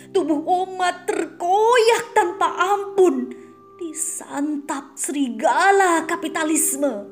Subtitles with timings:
[0.09, 3.38] Tubuh umat terkoyak tanpa ampun
[3.79, 7.07] Disantap serigala kapitalisme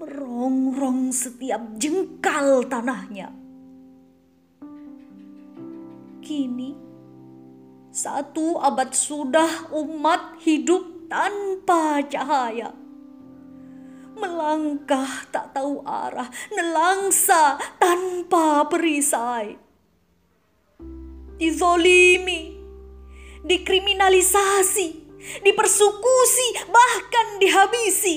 [0.00, 3.28] Merongrong setiap jengkal tanahnya
[6.24, 6.86] Kini
[7.96, 12.76] satu abad sudah umat hidup tanpa cahaya.
[14.20, 19.56] Melangkah tak tahu arah, nelangsa tanpa perisai.
[21.40, 22.60] Dizolimi,
[23.48, 25.05] dikriminalisasi,
[25.42, 28.16] dipersekusi, bahkan dihabisi.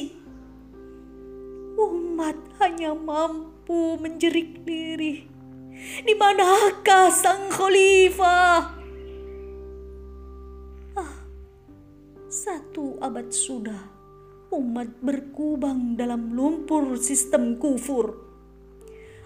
[1.79, 5.25] Umat hanya mampu menjerik lirih.
[6.03, 8.79] Di manakah sang khalifah?
[12.29, 13.89] Satu abad sudah
[14.53, 18.21] umat berkubang dalam lumpur sistem kufur.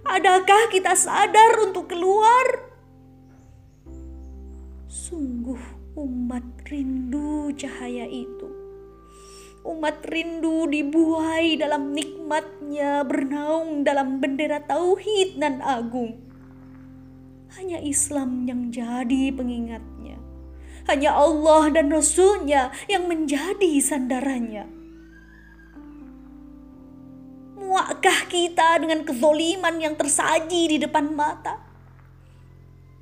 [0.08, 2.73] Adakah kita sadar untuk keluar?
[5.44, 8.48] Sungguh umat rindu cahaya itu.
[9.68, 16.16] Umat rindu dibuai dalam nikmatnya bernaung dalam bendera tauhid nan agung.
[17.60, 20.16] Hanya Islam yang jadi pengingatnya
[20.88, 24.64] hanya Allah dan Rasulnya yang menjadi sandarannya.
[27.60, 31.73] Muakkah kita dengan kezoliman yang tersaji di depan mata?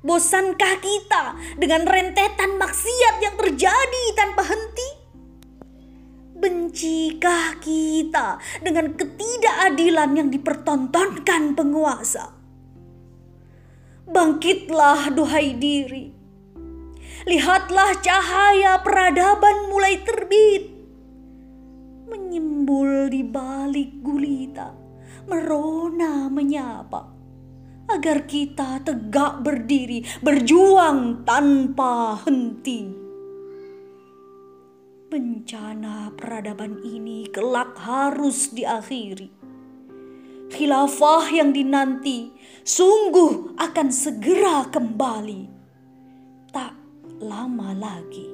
[0.02, 1.24] Bosankah kita
[1.58, 4.90] dengan rentetan maksiat yang terjadi tanpa henti?
[6.42, 12.34] Bencikah kita dengan ketidakadilan yang dipertontonkan penguasa?
[14.10, 16.22] Bangkitlah duhai diri
[17.22, 20.74] Lihatlah cahaya peradaban mulai terbit.
[22.10, 24.74] Menyembul di balik gulita,
[25.30, 27.11] merona menyapa.
[27.92, 32.88] Agar kita tegak berdiri, berjuang tanpa henti.
[35.12, 39.28] Bencana peradaban ini kelak harus diakhiri.
[40.48, 42.32] Khilafah yang dinanti
[42.64, 45.52] sungguh akan segera kembali
[47.22, 48.31] lama lagi.